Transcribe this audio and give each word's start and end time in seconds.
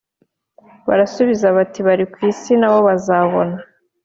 Barasubiza 0.87 1.45
bati 1.57 1.79
bari 1.87 2.05
ku 2.13 2.17
isi 2.29 2.51
nabo 2.59 2.79
bazabona 2.87 3.55